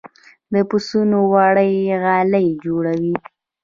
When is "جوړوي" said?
2.63-3.15